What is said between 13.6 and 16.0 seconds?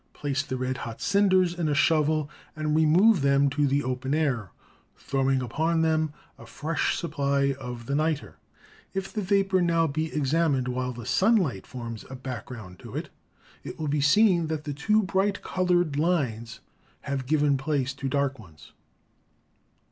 it will be seen that the two bright colored